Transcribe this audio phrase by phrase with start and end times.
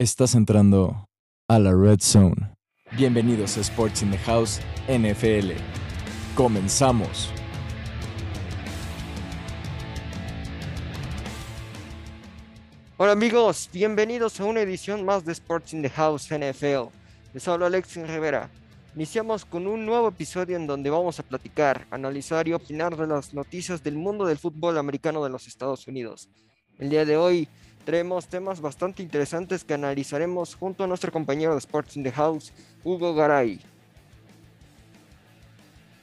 [0.00, 1.08] Estás entrando
[1.48, 2.54] a la Red Zone.
[2.96, 5.50] Bienvenidos a Sports in the House NFL.
[6.36, 7.32] Comenzamos.
[12.96, 16.92] Hola amigos, bienvenidos a una edición más de Sports in the House NFL.
[17.34, 18.48] Les hablo Alexis Rivera.
[18.94, 23.34] Iniciamos con un nuevo episodio en donde vamos a platicar, analizar y opinar de las
[23.34, 26.28] noticias del mundo del fútbol americano de los Estados Unidos.
[26.78, 27.48] El día de hoy
[27.88, 32.52] traemos temas bastante interesantes que analizaremos junto a nuestro compañero de Sports in the House,
[32.84, 33.58] Hugo Garay.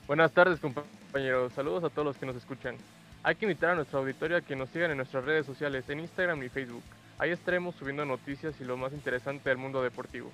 [0.07, 2.75] Buenas tardes compañeros, saludos a todos los que nos escuchan.
[3.21, 5.99] Hay que invitar a nuestra auditorio a que nos sigan en nuestras redes sociales, en
[5.99, 6.81] Instagram y Facebook.
[7.19, 10.31] Ahí estaremos subiendo noticias y lo más interesante del mundo deportivo.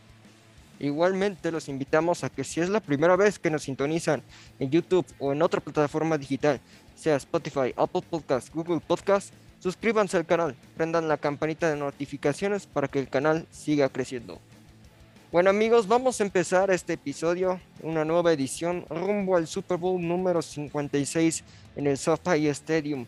[0.79, 4.23] Igualmente los invitamos a que si es la primera vez que nos sintonizan
[4.57, 6.61] en YouTube o en otra plataforma digital,
[6.95, 12.87] sea Spotify, Apple Podcast, Google Podcast, suscríbanse al canal, prendan la campanita de notificaciones para
[12.87, 14.39] que el canal siga creciendo.
[15.31, 20.41] Bueno amigos, vamos a empezar este episodio, una nueva edición rumbo al Super Bowl número
[20.41, 21.43] 56
[21.77, 23.05] en el SoFi Stadium.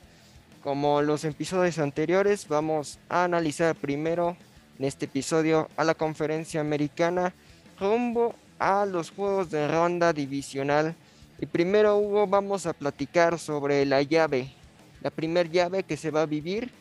[0.64, 4.38] Como los episodios anteriores, vamos a analizar primero
[4.80, 7.34] en este episodio a la conferencia americana
[7.80, 10.96] rumbo a los juegos de ronda divisional.
[11.42, 14.54] Y primero, Hugo, vamos a platicar sobre la llave,
[15.04, 16.72] la primer llave que se va a vivir,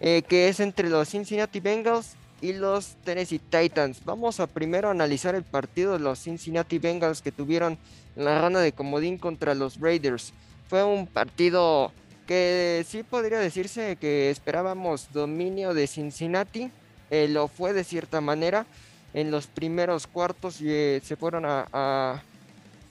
[0.00, 4.02] eh, que es entre los Cincinnati Bengals y los Tennessee Titans.
[4.04, 7.78] Vamos a primero analizar el partido de los Cincinnati Bengals que tuvieron
[8.16, 10.32] en la ronda de comodín contra los Raiders.
[10.68, 11.92] Fue un partido
[12.26, 16.70] que sí podría decirse que esperábamos dominio de Cincinnati.
[17.10, 18.66] Eh, lo fue de cierta manera
[19.12, 22.22] en los primeros cuartos eh, se fueron a,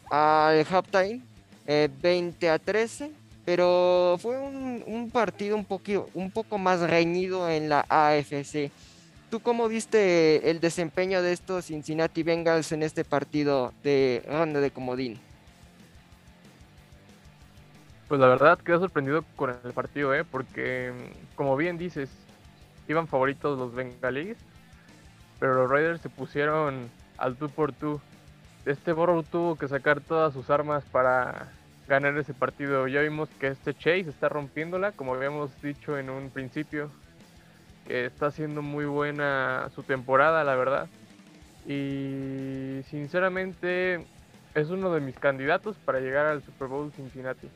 [0.09, 1.21] al halftime
[1.65, 7.69] 20 a 13 pero fue un, un, partido un, poquito, un poco más reñido en
[7.69, 8.71] la AFC
[9.33, 14.69] ¿Tú cómo viste el desempeño de estos Cincinnati Bengals en este partido de ronda de
[14.69, 15.19] comodín?
[18.07, 20.23] Pues la verdad quedé sorprendido con el partido, ¿eh?
[20.23, 20.93] porque
[21.33, 22.11] como bien dices,
[22.87, 24.37] iban favoritos los Bengalis,
[25.39, 27.99] pero los Raiders se pusieron al tú por tú.
[28.67, 31.51] Este Burrow tuvo que sacar todas sus armas para
[31.87, 32.87] ganar ese partido.
[32.87, 36.89] Ya vimos que este Chase está rompiéndola, como habíamos dicho en un principio
[37.87, 40.87] que está haciendo muy buena su temporada, la verdad.
[41.67, 44.05] Y sinceramente
[44.55, 47.49] es uno de mis candidatos para llegar al Super Bowl Cincinnati.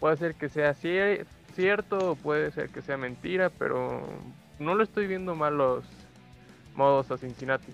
[0.00, 4.06] Puede ser que sea cierto, puede ser que sea mentira, pero
[4.58, 5.84] no lo estoy viendo mal los
[6.74, 7.72] modos a Cincinnati.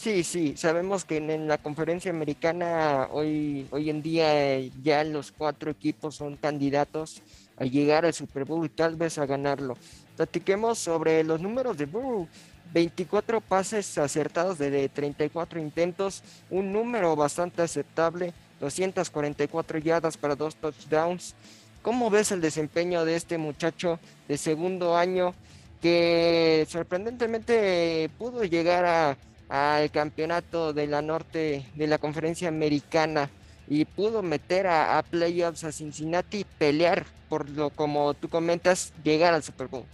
[0.00, 5.70] Sí, sí, sabemos que en, la conferencia americana hoy, hoy en día ya los cuatro
[5.70, 7.20] equipos son candidatos
[7.58, 9.76] a llegar al Super Bowl y tal vez a ganarlo.
[10.16, 12.26] Platiquemos sobre los números de Burrow.
[12.72, 21.34] 24 pases acertados de 34 intentos, un número bastante aceptable, 244 yardas para dos touchdowns.
[21.82, 25.34] ¿Cómo ves el desempeño de este muchacho de segundo año
[25.82, 29.16] que sorprendentemente pudo llegar a
[29.50, 33.28] al campeonato de la norte de la conferencia americana
[33.68, 39.34] y pudo meter a, playoffs a Cincinnati y pelear por lo como tú comentas llegar
[39.34, 39.84] al Super Bowl.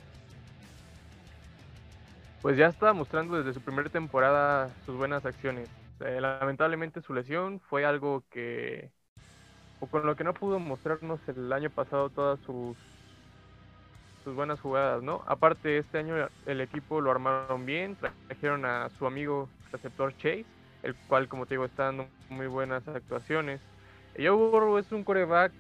[2.43, 5.69] Pues ya estaba mostrando desde su primera temporada sus buenas acciones.
[6.01, 8.91] Eh, lamentablemente su lesión fue algo que
[9.81, 12.77] o con lo que no pudo mostrarnos el año pasado todas sus
[14.27, 15.23] sus buenas jugadas, ¿no?
[15.29, 16.17] Aparte, este año
[16.47, 20.45] el equipo lo armaron bien, trajeron a su amigo receptor Chase,
[20.83, 23.61] el cual, como te digo, está dando muy buenas actuaciones.
[24.17, 25.53] Joe Burrow es un coreback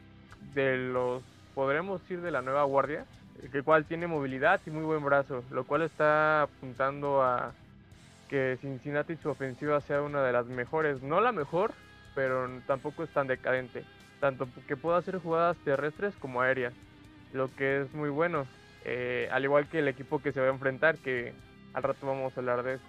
[0.53, 1.23] de los,
[1.55, 3.07] podremos decir, de la nueva guardia,
[3.41, 7.53] el cual tiene movilidad y muy buen brazo, lo cual está apuntando a
[8.29, 11.73] que Cincinnati su ofensiva sea una de las mejores, no la mejor,
[12.17, 13.85] pero tampoco es tan decadente,
[14.19, 16.75] tanto que pueda hacer jugadas terrestres como aéreas
[17.37, 18.47] lo que es muy bueno.
[18.85, 21.33] Eh, al igual que el equipo que se va a enfrentar, que
[21.73, 22.85] al rato vamos a hablar de eso.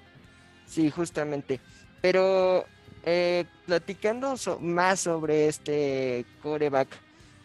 [0.67, 1.59] Sí, justamente.
[2.01, 2.65] Pero
[3.03, 6.89] eh, platicando más sobre este coreback,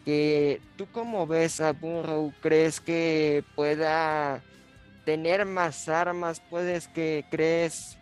[0.05, 2.33] que ¿tú cómo ves a Burrow?
[2.41, 4.41] ¿Crees que pueda
[5.05, 6.41] tener más armas?
[6.49, 7.97] ¿Puedes que crees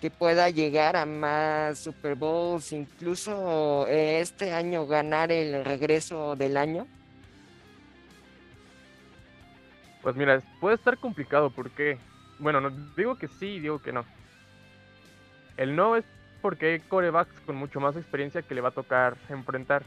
[0.00, 2.72] que pueda llegar a más Super Bowls?
[2.72, 6.86] Incluso eh, este año ganar el regreso del año.
[10.02, 11.98] Pues mira, puede estar complicado porque,
[12.38, 14.04] bueno, no, digo que sí, digo que no.
[15.56, 16.04] El no es
[16.40, 19.84] porque hay corebacks con mucho más experiencia que le va a tocar enfrentar.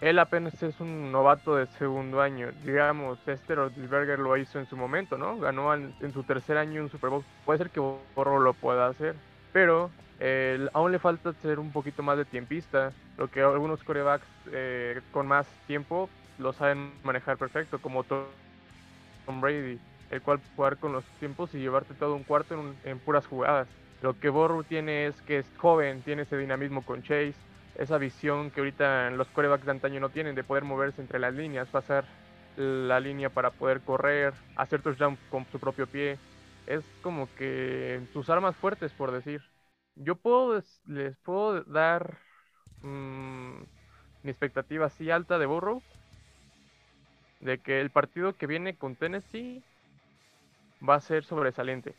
[0.00, 2.50] él apenas es un novato de segundo año.
[2.64, 5.38] Digamos, Esther Rodlisberger lo hizo en su momento, ¿no?
[5.38, 7.24] Ganó en, su tercer año un Super Bowl.
[7.44, 9.16] Puede ser que Borro lo pueda hacer,
[9.52, 9.90] pero
[10.72, 15.26] aún le falta ser un poquito más de tiempista, lo que algunos corebacks eh, con
[15.26, 16.08] más tiempo
[16.38, 18.04] lo saben manejar perfecto, como
[19.28, 19.78] Tom Brady,
[20.10, 23.68] el cual jugar con los tiempos y llevarte todo un cuarto en, puras jugadas.
[24.00, 27.34] Lo que Borro tiene es que es joven, tiene ese dinamismo con Chase,
[27.76, 31.34] esa visión que ahorita los corebacks de antaño no tienen de poder moverse entre las
[31.34, 32.06] líneas, pasar
[32.56, 36.18] la línea para poder correr, hacer touchdown con su propio pie.
[36.66, 39.42] Es como que sus armas fuertes, por decir
[39.98, 42.18] yo puedo les puedo dar
[42.82, 43.58] mm,
[44.22, 45.82] mi expectativa así alta de Burrow
[47.40, 49.62] de que el partido que viene con Tennessee
[50.86, 51.94] va a ser sobresaliente.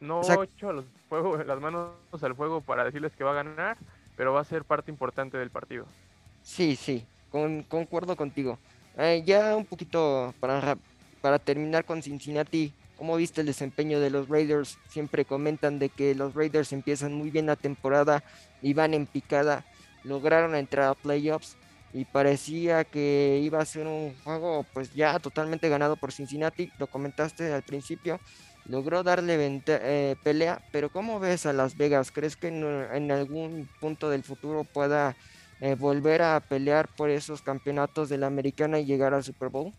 [0.00, 0.84] No he echo los
[1.46, 3.76] las manos al fuego para decirles que va a ganar,
[4.16, 5.86] pero va a ser parte importante del partido.
[6.42, 8.58] Sí, sí, concuerdo contigo.
[8.96, 10.76] Eh, ya un poquito para,
[11.20, 14.78] para terminar con Cincinnati, ¿Cómo viste el desempeño de los Raiders?
[14.88, 18.22] Siempre comentan de que los Raiders empiezan muy bien la temporada
[18.62, 19.64] y van en picada.
[20.04, 21.56] Lograron entrar a playoffs
[21.94, 26.72] y parecía que iba a ser un juego pues ya totalmente ganado por Cincinnati.
[26.78, 28.18] Lo comentaste al principio.
[28.66, 32.10] Logró darle eh, pelea, pero ¿cómo ves a Las Vegas?
[32.10, 35.14] ¿Crees que en, algún punto del futuro pueda
[35.60, 39.72] eh, volver a pelear por esos campeonatos de la americana y llegar al Super Bowl?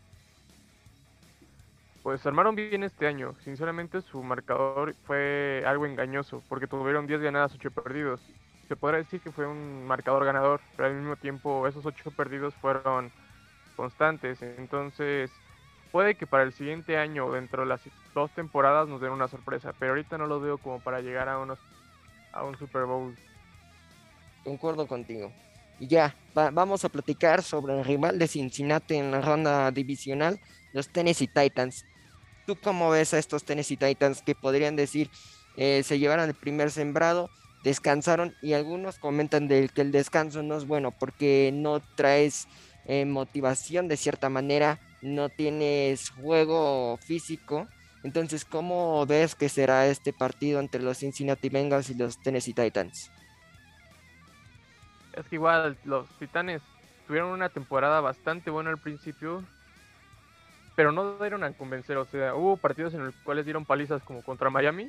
[2.01, 3.35] Pues armaron bien este año.
[3.43, 8.21] Sinceramente su marcador fue algo engañoso porque tuvieron 10 ganadas, 8 perdidos.
[8.67, 12.53] Se podrá decir que fue un marcador ganador, pero al mismo tiempo esos 8 perdidos
[12.55, 13.11] fueron
[13.75, 14.41] constantes.
[14.41, 15.31] Entonces
[15.91, 17.81] puede que para el siguiente año, dentro de las
[18.13, 19.73] dos temporadas, nos den una sorpresa.
[19.77, 21.59] Pero ahorita no lo veo como para llegar a, unos,
[22.33, 23.15] a un Super Bowl.
[24.43, 25.31] Concuerdo contigo.
[25.79, 30.39] Y ya, vamos a platicar sobre el rival de Cincinnati en la ronda divisional,
[30.73, 31.85] los Tennessee Titans.
[32.45, 35.09] ¿Tú cómo ves a estos Tennessee Titans que podrían decir
[35.57, 37.29] eh, se llevaron el primer sembrado,
[37.65, 42.47] descansaron y algunos comentan de que el descanso no es bueno porque no traes
[42.85, 47.67] eh, motivación de cierta manera, no tienes juego físico.
[48.03, 53.09] Entonces, ¿cómo ves que será este partido entre los Cincinnati Bengals y los Tennessee Titans?
[55.13, 56.61] Es que igual los Titanes
[57.07, 59.43] tuvieron una temporada bastante buena al principio,
[60.75, 61.97] pero no dieron a convencer.
[61.97, 64.87] O sea, hubo partidos en los cuales dieron palizas como contra Miami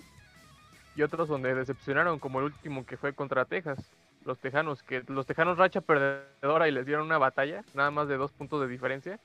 [0.96, 3.78] y otros donde decepcionaron, como el último que fue contra Texas.
[4.24, 8.16] Los Tejanos, que los Tejanos racha perdedora y les dieron una batalla, nada más de
[8.16, 9.20] dos puntos de diferencia.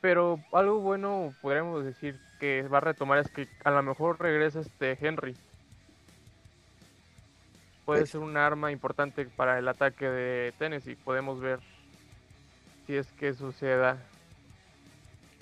[0.00, 4.60] Pero algo bueno podríamos decir que va a retomar es que a lo mejor regresa
[4.60, 5.36] este Henry.
[7.84, 10.94] Puede ser un arma importante para el ataque de Tennessee.
[10.94, 11.60] Podemos ver
[12.86, 13.98] si es que suceda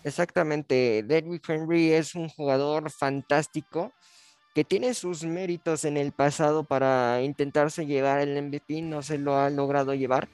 [0.02, 3.92] Exactamente, Derrick Henry es un jugador fantástico
[4.60, 9.38] que tiene sus méritos en el pasado para intentarse llevar el MVP, no se lo
[9.38, 10.28] ha logrado llevar,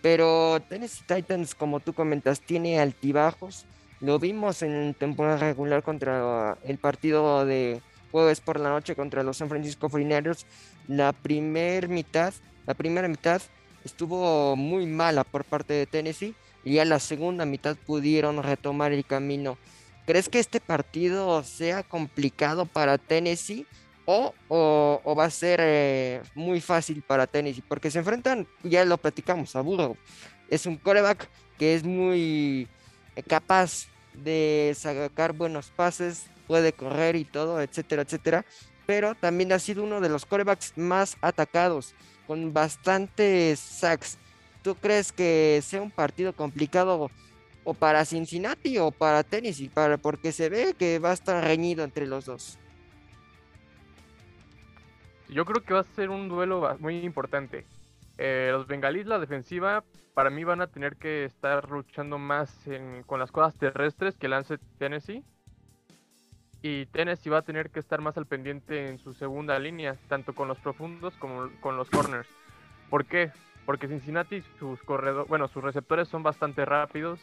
[0.00, 3.66] pero Tennessee Titans, como tú comentas, tiene altibajos.
[3.98, 7.80] Lo vimos en temporada regular contra el partido de
[8.12, 10.44] jueves por la noche contra los San Francisco 49ers.
[10.86, 12.32] La primera mitad,
[12.68, 13.42] la primera mitad
[13.84, 19.04] estuvo muy mala por parte de Tennessee y a la segunda mitad pudieron retomar el
[19.04, 19.58] camino.
[20.06, 23.66] ¿Crees que este partido sea complicado para Tennessee
[24.04, 24.34] o,
[25.16, 27.64] va a ser eh, muy fácil para Tennessee?
[27.66, 29.96] Porque se enfrentan, ya lo platicamos, a Burrow.
[30.50, 32.68] Es un coreback que es muy
[33.16, 38.44] eh, capaz de sacar buenos pases, puede correr y todo, etcétera, etcétera.
[38.86, 41.94] Pero también ha sido uno de los corebacks más atacados,
[42.26, 44.18] con bastantes sacks.
[44.62, 47.10] ¿Tú crees que sea un partido complicado
[47.64, 49.68] o para Cincinnati o para Tennessee?
[49.68, 52.58] Para, porque se ve que va a estar reñido entre los dos.
[55.28, 57.66] Yo creo que va a ser un duelo muy importante.
[58.18, 62.56] Eh, los bengalíes, la defensiva, para mí van a tener que estar luchando más
[63.06, 65.24] con las cosas terrestres que lance Tennessee.
[66.62, 70.34] Y Tennessee va a tener que estar más al pendiente en su segunda línea, tanto
[70.34, 72.28] con los profundos como con los corners.
[72.88, 73.32] ¿Por qué?
[73.64, 77.20] porque Cincinnati sus corredores, bueno, sus receptores son bastante rápidos,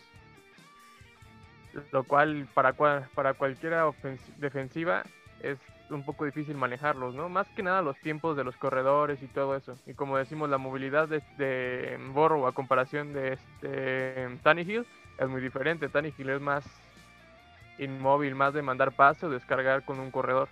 [1.92, 3.90] lo cual para para cualquiera
[4.38, 5.04] defensiva
[5.42, 5.58] es
[5.90, 7.30] un poco difícil manejarlos, ¿no?
[7.30, 9.76] Más que nada los tiempos de los corredores y todo eso.
[9.86, 14.86] Y como decimos, la movilidad de, de Borrow a comparación de este Tannehill
[15.18, 15.90] es muy diferente.
[15.90, 16.64] Tannehill es más
[17.78, 20.50] inmóvil, más de mandar pase o descargar con un corredor.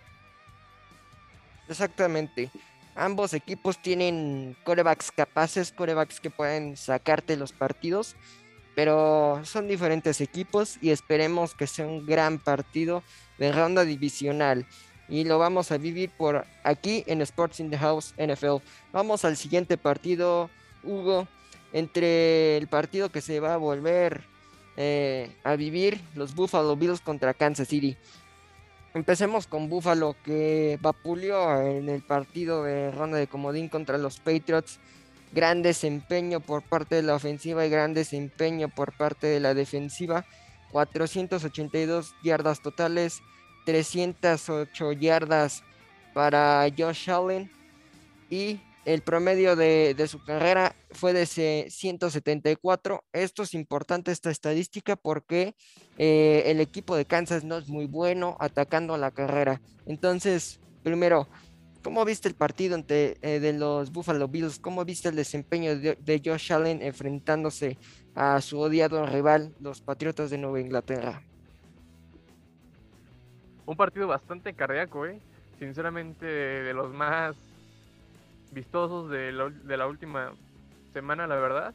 [1.67, 2.49] Exactamente.
[2.95, 8.15] ambos equipos tienen corebacks capaces, corebacks que pueden sacarte los partidos,
[8.79, 13.03] pero son diferentes equipos y esperemos que sea un gran partido
[13.38, 14.65] de ronda divisional.
[15.09, 18.63] Y lo vamos a vivir por aquí en Sports in the House NFL.
[18.93, 20.50] Vamos al siguiente partido,
[20.81, 21.27] Hugo,
[21.74, 24.21] entre el partido que se va a volver
[24.77, 27.98] eh, a vivir, los Buffalo Bills contra Kansas City.
[28.93, 34.79] Empecemos con Buffalo que vapuleó en el partido de ronda de comodín contra los Patriots.
[35.31, 40.25] Gran desempeño por parte de la ofensiva y gran desempeño por parte de la defensiva.
[40.71, 43.21] 482 yardas totales,
[43.65, 45.63] 308 yardas
[46.13, 47.51] para Josh Allen
[48.29, 51.25] y el promedio de, su carrera fue de
[51.69, 53.03] 174.
[53.13, 55.53] Esto es importante, esta estadística, porque
[55.98, 59.62] eh, el equipo de Kansas no es muy bueno atacando la carrera.
[59.86, 61.27] Entonces, primero,
[61.83, 64.59] ¿cómo viste el partido entre, eh, de los Buffalo Bills?
[64.59, 67.77] ¿Cómo viste el desempeño de, de, Josh Allen enfrentándose
[68.15, 71.21] a su odiado rival, los Patriotas de Nueva Inglaterra?
[73.65, 75.19] Un partido bastante cardíaco, ¿eh?
[75.59, 77.36] Sinceramente, de los más
[78.51, 80.33] vistosos de la, última
[80.93, 81.74] semana, la verdad.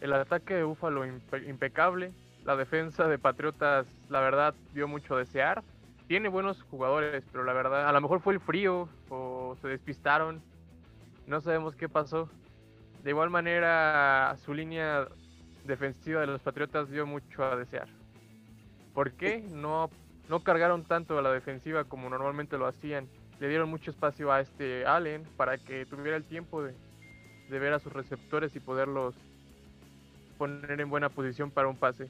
[0.00, 2.12] El ataque de Búfalo impecable.
[2.44, 5.62] La defensa de Patriotas, la verdad, dio mucho desear.
[6.10, 10.42] Tiene buenos jugadores, pero la verdad, a lo mejor fue el frío o se despistaron.
[11.28, 12.28] No sabemos qué pasó.
[13.04, 15.06] De igual manera, su línea
[15.64, 17.86] defensiva de los Patriotas dio mucho a desear.
[18.92, 19.44] ¿Por qué?
[19.52, 19.88] No,
[20.28, 23.06] no cargaron tanto a la defensiva como normalmente lo hacían
[23.38, 26.74] le dieron mucho espacio a este Allen para que tuviera el tiempo de,
[27.48, 29.14] ver a sus receptores y poderlos
[30.38, 32.08] poner en buena posición para un pase.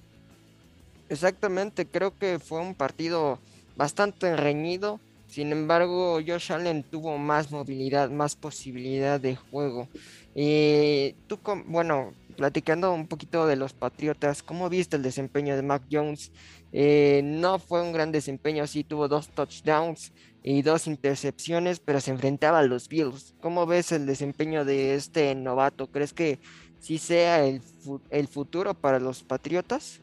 [1.11, 3.39] Exactamente, creo que fue un partido
[3.77, 5.01] bastante reñido.
[5.27, 9.89] Sin embargo, Josh Allen tuvo más movilidad, más posibilidad de juego.
[10.35, 15.85] Y tú, bueno, platicando un poquito de los Patriotas, ¿cómo viste el desempeño de Mac
[15.91, 16.33] Jones?
[16.73, 20.13] Eh, no fue un gran desempeño, sí tuvo dos touchdowns
[20.43, 23.35] y dos intercepciones, pero se enfrentaba a los Bills.
[23.41, 25.87] ¿Cómo ves el desempeño de este novato?
[25.89, 26.41] ¿Crees que
[26.81, 27.63] sí sea el,
[28.11, 30.01] el futuro para los Patriotas?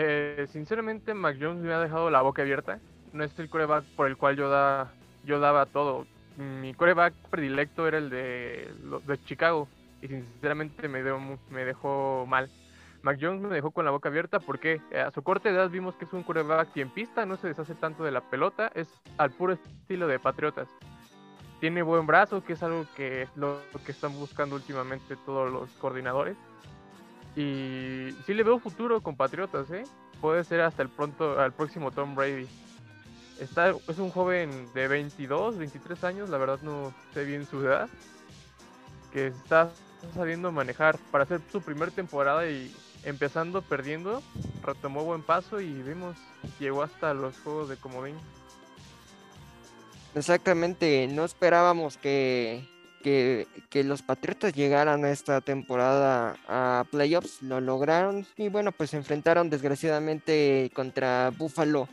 [0.00, 2.78] Eh, sinceramente, Mac Jones me ha dejado la boca abierta.
[3.12, 4.92] No es el coreback por el cual yo, da,
[5.24, 6.06] yo daba todo.
[6.36, 8.72] Mi coreback predilecto era el de,
[9.04, 9.66] de Chicago
[10.00, 11.02] y sinceramente me,
[11.50, 12.48] me dejó mal.
[13.02, 15.96] Mac Jones me dejó con la boca abierta porque eh, a su corta edad vimos
[15.96, 19.32] que es un quarterback en pista, no se deshace tanto de la pelota, es al
[19.32, 20.68] puro estilo de Patriotas.
[21.58, 25.68] Tiene buen brazo, que es algo que es lo que están buscando últimamente todos los
[25.80, 26.36] coordinadores.
[27.36, 29.84] Y sí le veo futuro con Patriotas, ¿eh?
[30.20, 32.48] Puede ser hasta el pronto, al próximo Tom Brady.
[33.40, 37.88] Está, es un joven de 22, 23 años, la verdad no sé bien su edad,
[39.12, 39.70] que está
[40.14, 44.22] sabiendo manejar para hacer su primer temporada y empezando perdiendo,
[44.64, 46.16] retomó buen paso y vimos,
[46.58, 48.16] llegó hasta los juegos de comodín.
[50.14, 52.66] Exactamente, no esperábamos que,
[53.02, 53.46] que,
[53.84, 59.50] los Patriotas llegaran a esta temporada a playoffs, lo lograron y bueno, pues se enfrentaron
[59.50, 61.88] desgraciadamente contra Buffalo,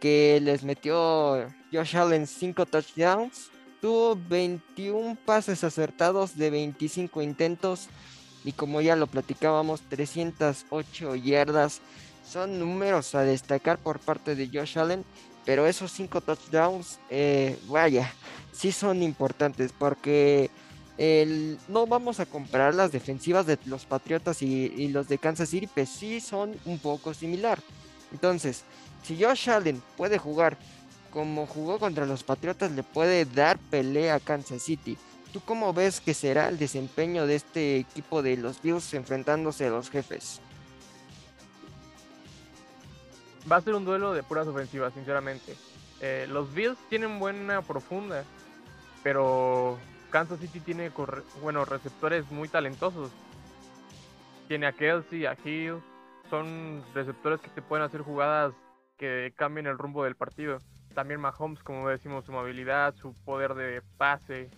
[0.00, 7.88] que les metió Josh Allen 5 touchdowns, tuvo 21 pases acertados de 25 intentos
[8.44, 11.80] y como ya lo platicábamos, 308 yardas.
[12.26, 15.04] Son números a destacar por parte de Josh Allen,
[15.44, 18.12] pero esos 5 touchdowns, eh, vaya,
[18.52, 20.50] sí son importantes porque
[21.68, 25.88] no vamos a comparar las defensivas de los Patriotas y, los de Kansas City, pues
[25.88, 27.58] sí son un poco similar.
[28.12, 28.62] Entonces,
[29.02, 30.56] si Josh Allen puede jugar
[31.10, 34.96] como jugó contra los Patriotas, le puede dar pelea a Kansas City.
[35.32, 39.70] ¿Tú cómo ves que será el desempeño de este equipo de los Bills enfrentándose a
[39.70, 40.40] los jefes?
[43.50, 45.54] Va a ser un duelo de puras ofensivas, sinceramente.
[46.00, 48.24] Eh, los Bills tienen buena profunda,
[49.02, 49.78] pero
[50.10, 50.90] Kansas City tiene
[51.42, 53.10] bueno, receptores muy talentosos.
[54.48, 55.82] Tiene a Kelsey, a Hill,
[56.30, 58.52] son receptores que te pueden hacer jugadas
[58.96, 60.58] que cambien el rumbo del partido.
[60.94, 64.48] También Mahomes, como decimos, su movilidad, su poder de pase,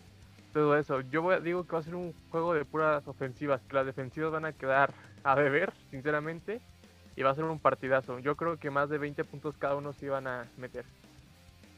[0.52, 1.00] todo eso.
[1.00, 4.44] Yo digo que va a ser un juego de puras ofensivas, que las defensivas van
[4.44, 4.92] a quedar
[5.24, 6.60] a beber, sinceramente,
[7.16, 8.18] y va a ser un partidazo.
[8.18, 10.84] Yo creo que más de 20 puntos cada uno se iban a meter.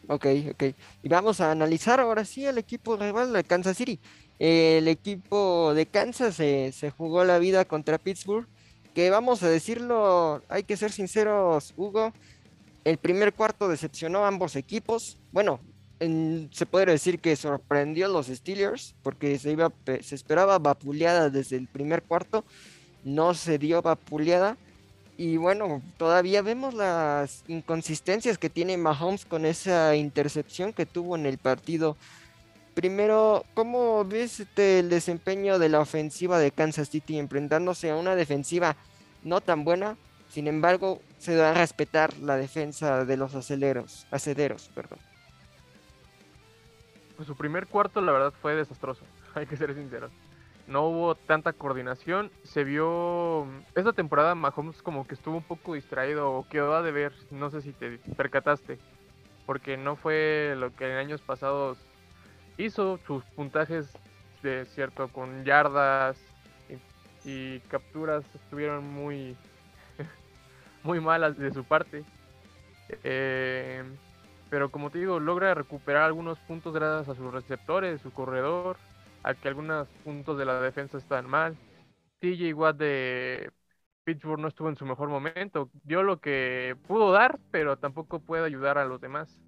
[0.09, 0.64] Ok, ok.
[1.02, 4.00] Y vamos a analizar ahora sí el equipo rival de Kansas City.
[4.38, 8.47] El equipo de Kansas se, se jugó la vida contra Pittsburgh.
[8.95, 12.12] Que vamos a decirlo, hay que ser sinceros, Hugo.
[12.85, 15.18] El primer cuarto decepcionó a ambos equipos.
[15.30, 15.61] Bueno,
[15.99, 21.57] se puede decir que sorprendió a los Steelers porque se, iba, se esperaba vapuleada desde
[21.57, 22.45] el primer cuarto,
[23.04, 24.57] no se dio vapuleada.
[25.19, 31.27] Y bueno, todavía vemos las inconsistencias que tiene Mahomes con esa intercepción que tuvo en
[31.27, 31.97] el partido.
[32.75, 38.15] Primero, ¿cómo ves este, el desempeño de la ofensiva de Kansas City enfrentándose a una
[38.15, 38.77] defensiva
[39.25, 39.97] no tan buena?
[40.29, 45.01] Sin embargo, se da a respetar la defensa de los aceleros, acederos, perdón.
[47.17, 49.03] Pues su primer cuarto, la verdad, fue desastroso.
[49.35, 50.13] Hay que ser sinceros.
[50.69, 52.31] No hubo tanta coordinación.
[52.45, 53.47] Se vio.
[53.75, 57.13] Esta temporada Mahomes como que estuvo un poco distraído o quedó a deber.
[57.31, 58.79] No sé si te percataste.
[59.47, 61.79] Porque no fue lo que en años pasados
[62.59, 62.99] hizo.
[63.07, 63.91] Sus puntajes
[64.43, 66.19] de cierto con yardas
[67.25, 69.37] y, capturas estuvieron muy.
[70.83, 72.05] muy malas de su parte.
[73.05, 73.83] Eh,
[74.51, 78.77] pero como te digo, logra recuperar algunos puntos gracias a sus receptores, su corredor,
[79.23, 81.57] a que algunos puntos de la defensa están mal.
[82.21, 83.51] TJ Watt de
[84.05, 88.45] Pittsburgh no estuvo en su mejor momento, dio lo que pudo dar, pero tampoco puede
[88.45, 89.39] ayudar a los demás.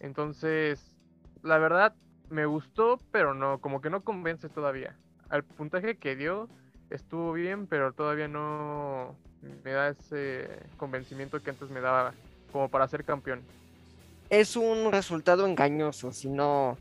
[0.00, 0.94] Entonces,
[1.42, 1.94] la verdad,
[2.30, 4.96] me gustó, pero no, como que no convence todavía.
[5.28, 6.48] Al puntaje que dio
[6.90, 9.16] estuvo bien, pero todavía no
[9.64, 12.12] me da ese convencimiento que antes me daba
[12.52, 13.42] como para ser campeón.
[14.30, 16.76] Es un resultado engañoso, si no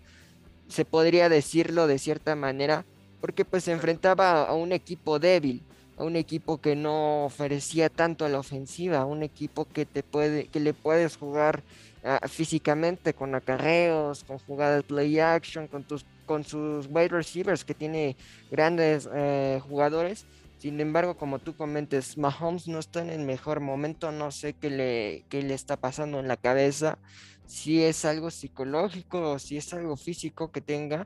[0.67, 2.85] se podría decirlo de cierta manera,
[3.21, 5.61] porque pues se enfrentaba a un equipo débil,
[5.97, 10.03] a un equipo que no ofrecía tanto a la ofensiva, a un equipo que te
[10.03, 11.63] puede, que le puedes jugar
[12.03, 17.73] ah, físicamente con acarreos, con jugadas play action, con tus, con sus wide receivers que
[17.73, 18.15] tiene
[18.51, 20.25] grandes eh, jugadores
[20.63, 24.69] sin embargo, como tú comentes, Mahomes no está en el mejor momento, no sé qué
[24.69, 26.99] le, qué le está pasando en la cabeza,
[27.45, 31.05] si es algo psicológico o si es algo físico que tenga,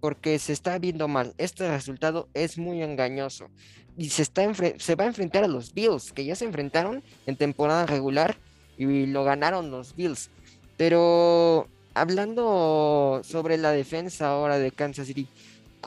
[0.00, 1.32] porque se está viendo mal.
[1.38, 3.48] Este resultado es muy engañoso
[3.96, 4.42] y se, está
[4.76, 8.36] se va a enfrentar a los Bills, que ya se enfrentaron en temporada regular
[8.76, 10.28] y lo ganaron los Bills.
[10.76, 15.28] Pero hablando sobre la defensa ahora de Kansas City,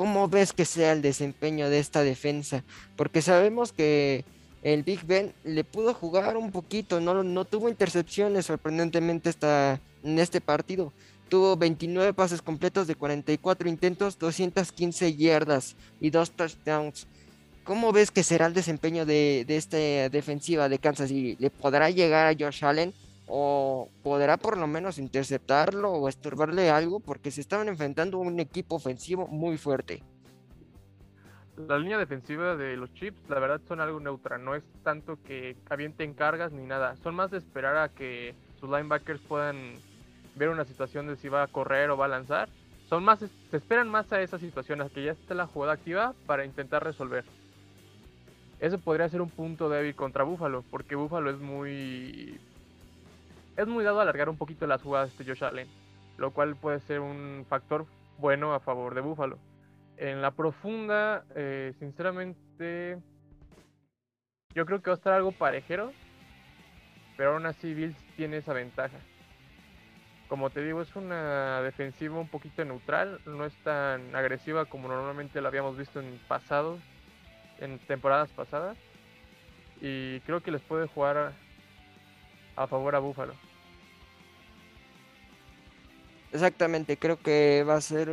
[0.02, 2.64] ¿Cómo ves que sea el desempeño de esta defensa?
[2.96, 4.26] Porque sabemos que
[4.64, 10.18] el Big Ben le pudo jugar un poquito, no, no tuvo intercepciones sorprendentemente hasta en
[10.18, 10.92] este partido.
[11.30, 17.06] Tuvo 29 pases completos de 44 intentos, 215 yardas y dos touchdowns.
[17.64, 19.78] ¿Cómo ves que será el desempeño de, de esta
[20.10, 21.38] defensiva de Kansas City?
[21.38, 22.92] ¿Le podrá llegar a Josh Allen?
[23.28, 28.40] O podrá por lo menos interceptarlo o estorbarle algo porque se estaban enfrentando a un
[28.40, 30.04] equipo ofensivo muy fuerte.
[31.68, 34.38] La línea defensiva de los Chips, la verdad, son algo neutra.
[34.38, 36.96] No es tanto que avienten cargas ni nada.
[37.04, 39.76] Son más de esperar a que sus linebackers puedan
[40.36, 42.50] ver una situación de si va a correr o va a lanzar.
[42.90, 46.14] Son más, se esperan más a esa situación, a que ya esté la jugada activa
[46.26, 47.24] para intentar resolver.
[48.60, 52.40] Eso podría ser un punto débil contra Buffalo, porque Buffalo es muy
[53.62, 55.68] es muy dado a alargar un poquito las jugadas de Josh Allen,
[56.18, 57.86] lo cual puede ser un factor
[58.18, 59.38] bueno a favor de Buffalo.
[59.98, 62.98] En la profunda, eh, sinceramente,
[64.56, 65.92] yo creo que va a estar algo parejero,
[67.18, 68.98] pero aún así Bills tiene esa ventaja.
[70.28, 75.42] Como te digo, es una defensiva un poquito neutral, no es tan agresiva como normalmente
[75.42, 76.80] lo habíamos visto en pasados,
[77.60, 78.78] en temporadas pasadas,
[79.82, 81.34] y creo que les puede jugar
[82.56, 83.34] a favor a Búfalo.
[86.32, 88.10] Exactamente, creo que va a ser.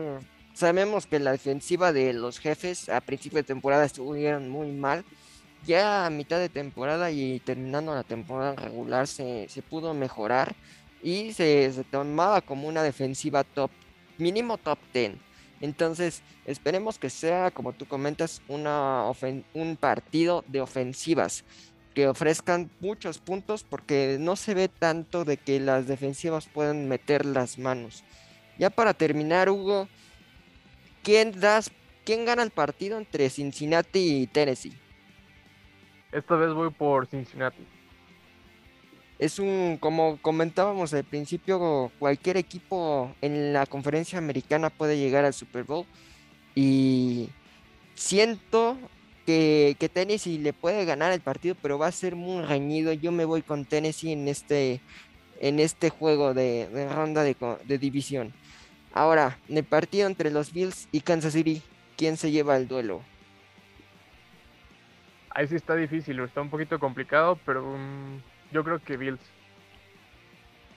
[0.52, 5.04] Sabemos que la defensiva de los jefes a principio de temporada estuvieron muy mal.
[5.66, 10.54] Ya a mitad de temporada y terminando la temporada regular se, pudo mejorar
[11.02, 13.70] y se, tomaba como una defensiva top,
[14.18, 15.14] mínimo top 10.
[15.60, 19.04] Entonces, esperemos que sea, como tú comentas, una
[19.54, 21.44] un partido de ofensivas
[21.98, 27.26] que ofrezcan muchos puntos porque no se ve tanto de que las defensivas puedan meter
[27.26, 28.04] las manos.
[28.56, 29.88] Ya para terminar, Hugo,
[31.02, 31.72] ¿quién, das,
[32.04, 34.78] ¿quién gana el partido entre Cincinnati y Tennessee?
[36.12, 37.66] Esta vez voy por Cincinnati.
[39.18, 45.34] Es un, como comentábamos al principio, cualquier equipo en la conferencia americana puede llegar al
[45.34, 45.84] Super Bowl.
[46.54, 47.28] Y
[47.96, 48.78] siento
[49.28, 52.94] que, Tennessee le puede ganar el partido, pero va a ser muy reñido.
[52.94, 54.80] Yo me voy con Tennessee en este,
[55.40, 58.32] en este juego de, ronda de, división.
[58.94, 61.62] Ahora, en el partido entre los Bills y Kansas City,
[61.98, 63.02] ¿quién se lleva el duelo?
[65.30, 69.20] Ahí sí está difícil, está un poquito complicado, pero um, yo creo que Bills.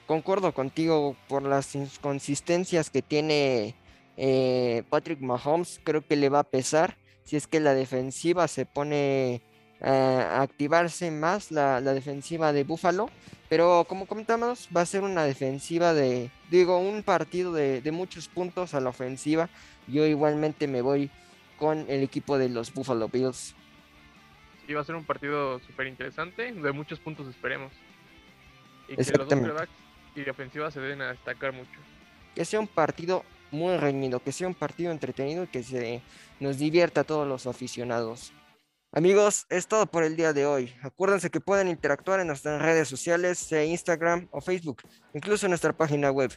[0.06, 3.74] concuerdo contigo por las inconsistencias que tiene
[4.18, 5.80] eh, Patrick Mahomes.
[5.82, 9.42] Creo que le va a pesar si es que la defensiva se pone
[9.80, 13.10] a activarse más, la, defensiva de Buffalo.
[13.48, 18.28] Pero como comentamos, va a ser una defensiva de, digo, un partido de, de muchos
[18.28, 19.50] puntos a la ofensiva.
[19.88, 21.10] Yo igualmente me voy
[21.58, 23.54] con el equipo de los Buffalo Bills.
[24.66, 27.72] Sí, va a ser un partido súper interesante, de muchos puntos esperemos.
[28.88, 29.68] Y que los dos
[30.14, 31.78] y la ofensiva se deben a destacar mucho.
[32.34, 36.02] Que sea un partido muy reñido, que sea un partido entretenido y que se
[36.40, 38.32] nos divierta a todos los aficionados.
[38.94, 40.74] Amigos, es todo por el día de hoy.
[40.82, 44.82] Acuérdense que pueden interactuar en nuestras redes sociales, Instagram o Facebook,
[45.14, 46.30] incluso en nuestra página web.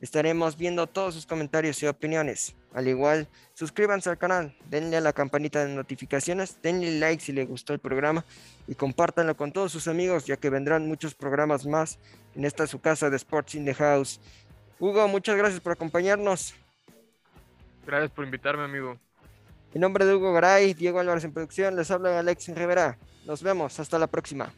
[0.00, 2.54] Estaremos viendo todos sus comentarios y opiniones.
[2.74, 7.48] Al igual, suscríbanse al canal, denle a la campanita de notificaciones, denle like si les
[7.48, 8.24] gustó el programa
[8.68, 11.98] y compártanlo con todos sus amigos, ya que vendrán muchos programas más
[12.34, 14.20] en esta su casa de Sports in the House.
[14.78, 16.54] Hugo, muchas gracias por acompañarnos.
[17.86, 18.98] Gracias por invitarme, amigo.
[19.74, 22.98] En nombre de Hugo Garay, Diego Álvarez en producción, les habla Alex Rivera.
[23.24, 24.52] Nos vemos, hasta la próxima.